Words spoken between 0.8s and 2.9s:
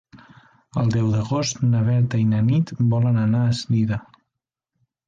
El deu d'agost na Berta i na Nit